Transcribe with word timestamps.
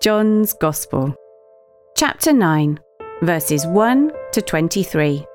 John's 0.00 0.54
Gospel, 0.54 1.14
chapter 1.94 2.32
9, 2.32 2.80
verses 3.20 3.66
1 3.66 4.10
to 4.32 4.40
23. 4.40 5.26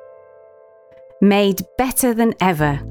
Made 1.21 1.61
better 1.77 2.15
than 2.15 2.33
ever. 2.41 2.81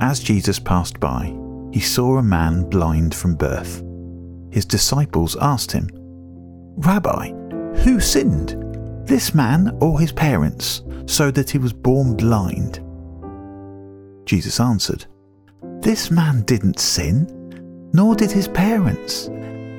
As 0.00 0.18
Jesus 0.18 0.58
passed 0.58 0.98
by, 0.98 1.32
he 1.72 1.78
saw 1.78 2.16
a 2.16 2.24
man 2.24 2.68
blind 2.68 3.14
from 3.14 3.36
birth. 3.36 3.84
His 4.50 4.64
disciples 4.64 5.36
asked 5.40 5.70
him, 5.70 5.88
Rabbi, 6.78 7.28
who 7.84 8.00
sinned, 8.00 8.56
this 9.06 9.32
man 9.32 9.78
or 9.80 10.00
his 10.00 10.10
parents, 10.10 10.82
so 11.06 11.30
that 11.30 11.50
he 11.50 11.58
was 11.58 11.72
born 11.72 12.16
blind? 12.16 12.80
Jesus 14.26 14.58
answered, 14.58 15.06
This 15.82 16.10
man 16.10 16.42
didn't 16.42 16.80
sin, 16.80 17.90
nor 17.92 18.16
did 18.16 18.32
his 18.32 18.48
parents. 18.48 19.30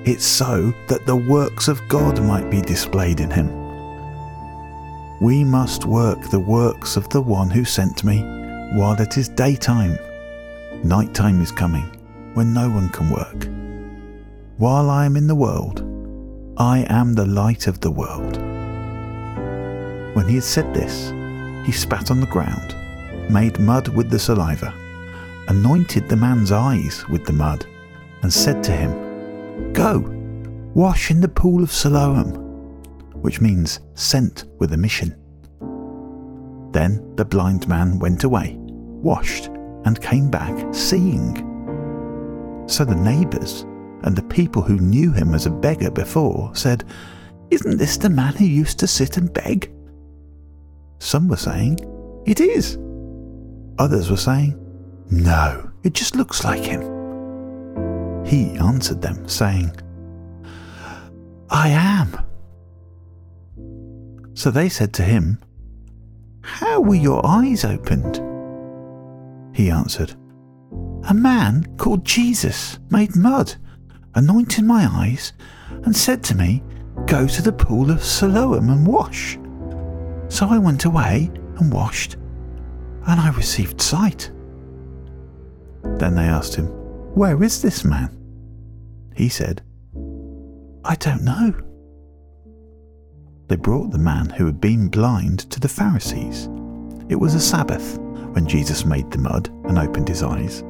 It's 0.06 0.24
so 0.24 0.72
that 0.88 1.08
the 1.08 1.16
works 1.16 1.68
of 1.68 1.88
God 1.88 2.22
might 2.22 2.52
be 2.52 2.62
displayed 2.62 3.20
in 3.20 3.32
him. 3.32 3.50
We 5.20 5.44
must 5.44 5.86
work 5.86 6.30
the 6.30 6.40
works 6.40 6.96
of 6.96 7.10
the 7.10 7.22
one 7.22 7.50
who 7.50 7.66
sent 7.66 8.04
me 8.04 8.22
while 8.76 9.02
it 9.02 9.18
is 9.18 9.30
daytime. 9.30 9.98
Nighttime 10.84 11.42
is 11.42 11.52
coming 11.52 11.86
when 12.36 12.54
no 12.54 12.70
one 12.70 12.90
can 12.90 13.10
work. 13.10 13.48
While 14.58 14.92
I 14.92 15.08
am 15.08 15.18
in 15.18 15.26
the 15.26 15.34
world, 15.34 15.80
I 16.56 16.86
am 16.88 17.16
the 17.16 17.26
light 17.26 17.66
of 17.66 17.80
the 17.80 17.90
world. 17.90 18.38
When 20.16 20.28
he 20.28 20.36
had 20.36 20.44
said 20.44 20.72
this, 20.72 21.10
he 21.66 21.72
spat 21.72 22.12
on 22.12 22.20
the 22.20 22.28
ground, 22.28 22.76
made 23.32 23.60
mud 23.60 23.88
with 23.88 24.12
the 24.12 24.20
saliva, 24.20 24.72
anointed 25.48 26.10
the 26.10 26.16
man's 26.16 26.52
eyes 26.52 27.04
with 27.08 27.26
the 27.26 27.34
mud, 27.34 27.66
and 28.22 28.32
said 28.32 28.64
to 28.66 28.72
him, 28.72 29.05
Go, 29.74 30.00
wash 30.74 31.12
in 31.12 31.22
the 31.22 31.28
pool 31.28 31.64
of 31.64 31.72
Siloam, 31.72 32.34
which 33.22 33.42
means 33.42 33.80
sent 33.94 34.46
with 34.60 34.74
a 34.74 34.78
mission. 34.78 35.16
Then 36.72 37.16
the 37.16 37.26
blind 37.26 37.68
man 37.68 38.00
went 38.00 38.24
away, 38.24 38.56
washed, 38.58 39.48
and 39.86 40.02
came 40.02 40.30
back 40.30 40.74
seeing. 40.74 41.36
So 42.68 42.84
the 42.84 42.96
neighbours 42.96 43.62
and 44.04 44.16
the 44.16 44.24
people 44.24 44.62
who 44.62 44.78
knew 44.78 45.12
him 45.12 45.34
as 45.34 45.46
a 45.46 45.52
beggar 45.52 45.92
before 45.92 46.54
said, 46.56 46.84
Isn't 47.50 47.78
this 47.78 47.98
the 47.98 48.10
man 48.10 48.34
who 48.34 48.46
used 48.46 48.80
to 48.80 48.88
sit 48.88 49.18
and 49.18 49.34
beg? 49.34 49.72
Some 51.00 51.28
were 51.28 51.38
saying, 51.38 51.80
It 52.26 52.42
is. 52.42 52.78
Others 53.78 54.10
were 54.10 54.18
saying, 54.18 54.60
No, 55.10 55.72
it 55.84 55.94
just 55.94 56.16
looks 56.16 56.44
like 56.44 56.64
him. 56.64 56.95
He 58.26 58.56
answered 58.58 59.02
them, 59.02 59.28
saying, 59.28 59.76
I 61.50 61.70
am. 61.70 62.18
So 64.34 64.52
they 64.52 64.68
said 64.68 64.94
to 64.96 65.04
him, 65.04 65.40
How 66.42 66.82
were 66.82 66.96
your 66.96 67.26
eyes 67.26 67.64
opened? 67.64 68.22
He 69.56 69.70
answered, 69.70 70.16
A 71.08 71.14
man 71.14 71.76
called 71.78 72.04
Jesus 72.04 72.80
made 72.90 73.16
mud 73.16 73.56
anointed 74.16 74.64
my 74.64 74.88
eyes, 74.90 75.34
and 75.84 75.96
said 75.96 76.24
to 76.24 76.36
me, 76.36 76.64
Go 77.06 77.28
to 77.28 77.42
the 77.42 77.52
pool 77.52 77.92
of 77.92 78.04
Siloam 78.04 78.70
and 78.70 78.88
wash. 78.88 79.38
So 80.30 80.48
I 80.48 80.58
went 80.58 80.86
away 80.86 81.30
and 81.60 81.72
washed, 81.72 82.14
and 83.08 83.20
I 83.20 83.30
received 83.36 83.82
sight. 83.82 84.32
Then 85.84 86.16
they 86.16 86.24
asked 86.24 86.56
him, 86.56 86.68
Where 87.16 87.42
is 87.44 87.62
this 87.62 87.86
man? 87.86 88.10
He 89.16 89.30
said, 89.30 89.62
I 90.84 90.96
don't 90.96 91.24
know. 91.24 91.54
They 93.48 93.56
brought 93.56 93.92
the 93.92 93.98
man 93.98 94.30
who 94.30 94.46
had 94.46 94.60
been 94.60 94.90
blind 94.90 95.50
to 95.52 95.62
the 95.62 95.70
Pharisees. 95.70 96.50
It 97.08 97.16
was 97.16 97.34
a 97.34 97.40
Sabbath 97.40 97.98
when 98.34 98.46
Jesus 98.46 98.84
made 98.84 99.10
the 99.12 99.20
mud 99.20 99.48
and 99.64 99.80
opened 99.80 100.10
his 100.10 100.24
eyes. 100.24 100.62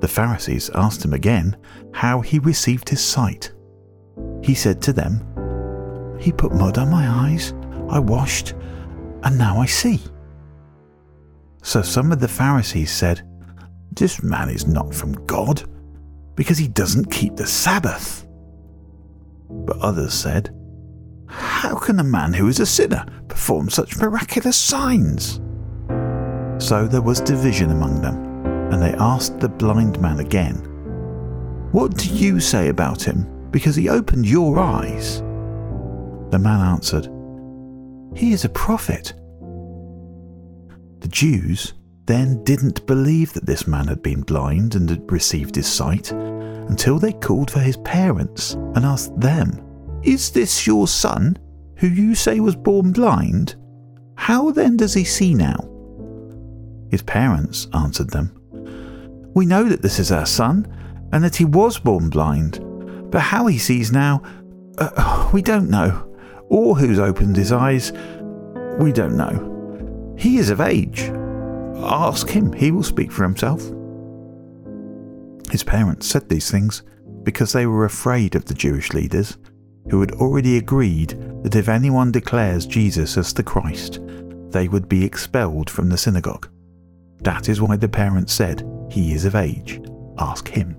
The 0.00 0.08
Pharisees 0.08 0.70
asked 0.74 1.04
him 1.04 1.12
again 1.12 1.58
how 1.92 2.22
he 2.22 2.38
received 2.38 2.88
his 2.88 3.04
sight. 3.04 3.52
He 4.42 4.54
said 4.54 4.80
to 4.80 4.94
them, 4.94 5.18
He 6.18 6.32
put 6.32 6.54
mud 6.54 6.78
on 6.78 6.90
my 6.90 7.06
eyes, 7.06 7.52
I 7.90 7.98
washed, 7.98 8.54
and 9.22 9.36
now 9.36 9.58
I 9.60 9.66
see. 9.66 10.00
So 11.62 11.82
some 11.82 12.10
of 12.10 12.20
the 12.20 12.26
Pharisees 12.26 12.90
said, 12.90 13.28
This 13.94 14.22
man 14.22 14.48
is 14.48 14.66
not 14.66 14.94
from 14.94 15.12
God, 15.26 15.62
because 16.34 16.56
he 16.56 16.66
doesn't 16.66 17.10
keep 17.10 17.36
the 17.36 17.46
Sabbath. 17.46 18.26
But 19.50 19.78
others 19.78 20.14
said, 20.14 20.54
How 21.26 21.76
can 21.76 22.00
a 22.00 22.04
man 22.04 22.32
who 22.32 22.48
is 22.48 22.58
a 22.58 22.66
sinner 22.66 23.04
perform 23.28 23.68
such 23.68 23.98
miraculous 23.98 24.56
signs? 24.56 25.40
So 26.56 26.86
there 26.88 27.02
was 27.02 27.20
division 27.20 27.70
among 27.70 28.00
them 28.00 28.32
and 28.72 28.82
they 28.82 28.94
asked 28.94 29.40
the 29.40 29.48
blind 29.50 30.00
man 30.00 30.20
again, 30.20 30.56
What 31.72 31.94
do 31.98 32.08
you 32.08 32.40
say 32.40 32.68
about 32.68 33.02
him? 33.02 33.50
Because 33.50 33.76
he 33.76 33.90
opened 33.90 34.26
your 34.26 34.58
eyes. 34.58 35.18
The 36.30 36.38
man 36.40 36.60
answered, 36.60 37.10
He 38.16 38.32
is 38.32 38.46
a 38.46 38.48
prophet. 38.48 39.12
The 41.00 41.08
Jews 41.08 41.74
then 42.12 42.44
didn't 42.44 42.86
believe 42.86 43.32
that 43.32 43.46
this 43.46 43.66
man 43.66 43.86
had 43.86 44.02
been 44.02 44.20
blind 44.20 44.74
and 44.74 44.88
had 44.90 45.10
received 45.10 45.56
his 45.56 45.66
sight 45.66 46.12
until 46.12 46.98
they 46.98 47.12
called 47.12 47.50
for 47.50 47.60
his 47.60 47.78
parents 47.78 48.52
and 48.52 48.84
asked 48.84 49.18
them, 49.18 49.64
Is 50.02 50.30
this 50.30 50.66
your 50.66 50.86
son, 50.86 51.38
who 51.76 51.88
you 51.88 52.14
say 52.14 52.40
was 52.40 52.54
born 52.54 52.92
blind? 52.92 53.56
How 54.16 54.50
then 54.50 54.76
does 54.76 54.94
he 54.94 55.04
see 55.04 55.34
now? 55.34 55.68
His 56.90 57.02
parents 57.02 57.66
answered 57.72 58.10
them, 58.10 58.38
we 59.34 59.46
know 59.46 59.64
that 59.64 59.82
this 59.82 59.98
is 59.98 60.12
our 60.12 60.26
son, 60.26 60.66
and 61.12 61.24
that 61.24 61.36
he 61.36 61.44
was 61.44 61.78
born 61.78 62.10
blind. 62.10 62.60
But 63.10 63.20
how 63.20 63.46
he 63.46 63.58
sees 63.58 63.92
now, 63.92 64.22
uh, 64.78 65.30
we 65.32 65.42
don't 65.42 65.70
know. 65.70 66.08
Or 66.48 66.76
who's 66.76 66.98
opened 66.98 67.36
his 67.36 67.52
eyes, 67.52 67.92
we 68.78 68.92
don't 68.92 69.16
know. 69.16 70.14
He 70.18 70.36
is 70.36 70.50
of 70.50 70.60
age. 70.60 71.10
Ask 71.82 72.28
him, 72.28 72.52
he 72.52 72.70
will 72.70 72.82
speak 72.82 73.10
for 73.10 73.22
himself. 73.22 73.62
His 75.50 75.64
parents 75.64 76.06
said 76.06 76.28
these 76.28 76.50
things 76.50 76.82
because 77.22 77.52
they 77.52 77.66
were 77.66 77.84
afraid 77.84 78.34
of 78.34 78.44
the 78.44 78.54
Jewish 78.54 78.92
leaders, 78.92 79.36
who 79.90 80.00
had 80.00 80.12
already 80.12 80.56
agreed 80.56 81.10
that 81.42 81.56
if 81.56 81.68
anyone 81.68 82.12
declares 82.12 82.66
Jesus 82.66 83.16
as 83.16 83.32
the 83.32 83.42
Christ, 83.42 84.00
they 84.50 84.68
would 84.68 84.88
be 84.88 85.04
expelled 85.04 85.68
from 85.70 85.88
the 85.88 85.98
synagogue. 85.98 86.48
That 87.20 87.48
is 87.48 87.60
why 87.60 87.76
the 87.76 87.88
parents 87.88 88.32
said, 88.32 88.66
He 88.90 89.12
is 89.12 89.24
of 89.24 89.34
age. 89.34 89.80
Ask 90.18 90.48
him. 90.48 90.76